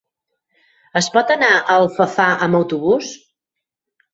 [1.01, 3.13] Es pot anar a Alfafar amb autobús?